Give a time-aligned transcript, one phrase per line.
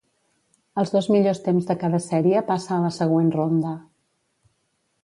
[0.83, 3.79] Els dos millors temps de cada sèrie passa a la següent ronda.